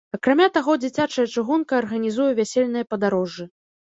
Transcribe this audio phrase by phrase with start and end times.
[0.17, 3.45] Акрамя таго, дзіцячая чыгунка арганізуе вясельныя падарожжы.